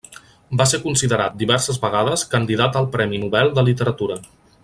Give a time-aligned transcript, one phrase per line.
[0.61, 4.19] Va ser considerat diverses vegades candidat al Premi Nobel de Literatura.